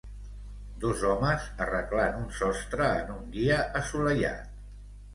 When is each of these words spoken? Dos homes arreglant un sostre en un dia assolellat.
Dos 0.85 1.03
homes 1.09 1.45
arreglant 1.67 2.19
un 2.23 2.33
sostre 2.41 2.91
en 3.05 3.15
un 3.19 3.31
dia 3.39 3.63
assolellat. 3.85 4.63